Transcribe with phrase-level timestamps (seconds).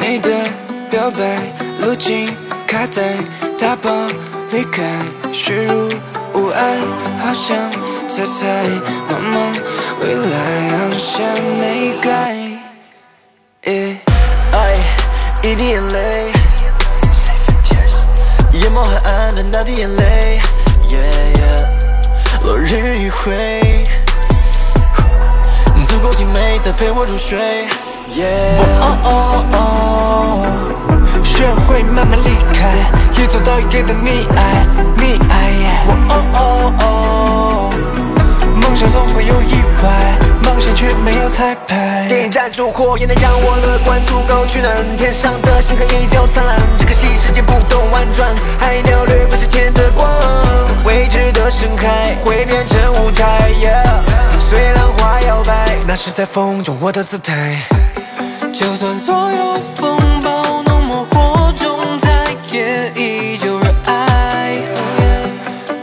[0.00, 0.30] 你的
[0.90, 1.20] 表白，
[1.80, 2.28] 路径
[2.66, 3.14] 卡在
[3.58, 3.90] 大包
[4.52, 4.82] 离开，
[5.32, 5.88] 虚如
[6.34, 6.76] 无爱，
[7.18, 7.70] 好像
[8.08, 8.64] 在猜
[9.08, 9.36] 茫茫
[10.00, 10.30] 未来
[10.78, 11.22] 航向
[11.58, 12.36] 没改。
[14.52, 14.78] 爱，
[15.42, 16.32] 一滴眼泪，
[18.52, 20.40] 淹没海岸的那滴眼泪，
[22.44, 23.84] 落日余晖，
[25.86, 27.66] 足够静美的陪我入睡。
[31.22, 32.68] 学会慢慢离开，
[33.20, 35.34] 也做到给的溺爱，溺爱。
[38.54, 42.06] 梦想总会有意外，梦想却没有彩排。
[42.08, 44.74] 电影站住火也能让我乐观，足够取暖。
[44.96, 48.28] 天上的星河依旧灿烂，只可惜世界不懂婉转。
[48.58, 50.10] 海鸟掠过是天的光，
[50.84, 53.52] 未知的深海会变成舞台。
[54.40, 57.62] 随浪花摇摆，那是在风中我的姿态。
[58.58, 64.58] 就算所有风暴浓墨或重彩，也依旧热爱。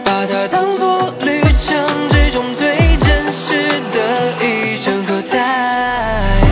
[0.04, 6.44] 把它当作旅程之中最真实的一声喝彩。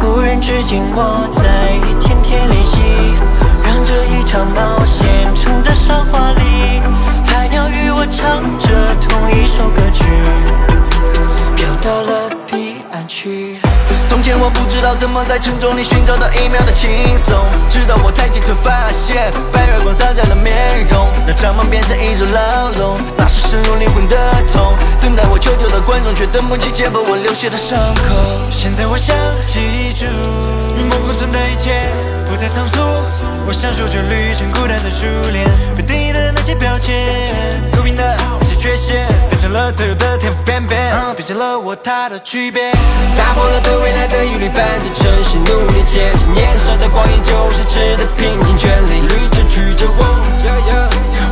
[0.00, 1.42] 无人之境，我在
[1.88, 2.78] 一天天练习，
[3.64, 6.31] 让这一场冒险成得上华
[14.08, 16.90] 从前我不知道怎么在沉重里寻找到一秒的轻
[17.26, 24.16] 松，直到我抬起头发现白月光洒在了面容，那长梦变成一种牢笼，那是深入灵魂的
[24.52, 24.76] 痛。
[25.00, 28.50] 等待我求救的观众却等不及解剖我流血的伤口。
[28.50, 30.06] 现在我想记住，
[30.76, 31.90] 与梦共存的一切
[32.32, 32.80] 不再仓促，
[33.46, 35.44] 我享受这旅程孤单的初恋，
[35.76, 37.04] 被定义的那些标签，
[37.72, 40.78] 诟病的那些缺陷，变成了特有的天赋翩翩，
[41.14, 42.72] 变成了我他的区别，
[43.18, 50.02] 打破了对未来的疑虑般的诚实，努力前行，年少的光阴就是值得拼尽全力，旅程曲折我，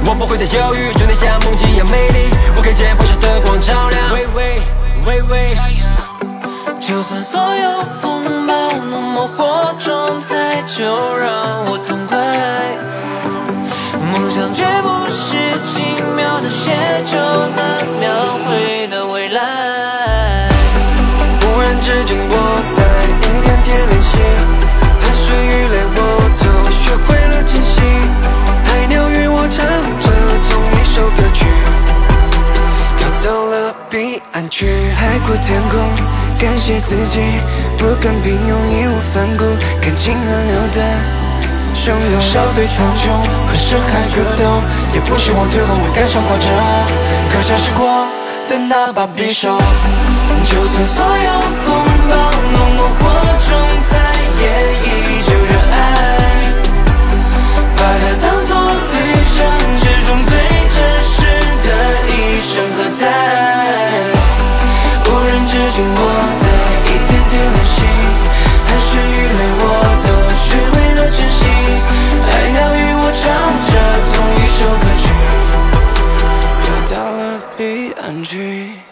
[0.04, 4.60] 我不会再犹豫，终点像梦境一样美丽，我看见不朽的光照亮，喂喂
[5.06, 5.56] 喂喂，
[6.78, 8.52] 就算所有风暴
[8.90, 10.36] 浓墨或重彩，
[10.76, 10.84] 就
[11.16, 12.16] 让我痛快。
[14.12, 15.82] 梦想绝不是轻
[16.14, 16.70] 描的写
[17.04, 17.58] 就能
[17.98, 20.48] 描绘的未来。
[21.42, 22.34] 无人之境，我
[22.70, 22.78] 在
[23.18, 24.14] 一天天练习，
[25.00, 25.98] 汗水与泪我
[26.38, 27.82] 都学会了珍惜。
[28.64, 29.66] 海鸟与我唱
[30.00, 30.06] 着
[30.46, 31.46] 同一首歌曲，
[32.96, 34.92] 飘到了彼岸去。
[34.96, 35.80] 海阔天空，
[36.40, 37.20] 感谢自己，
[37.76, 39.44] 不甘平庸，义无反顾，
[39.78, 40.80] 看清河流的
[41.74, 42.18] 汹涌。
[42.18, 43.10] 笑对苍穹
[43.46, 44.62] 和深海格斗，
[44.94, 46.46] 也不希望退后我感伤挂着
[47.28, 48.08] 刻下时光
[48.48, 49.58] 的那把匕首。
[50.42, 51.30] 就算所有
[51.60, 51.68] 风
[52.08, 52.16] 暴
[52.54, 53.02] 浓墨或
[53.44, 53.48] 重
[53.82, 54.00] 彩，
[54.40, 54.42] 也
[78.10, 78.89] 玩具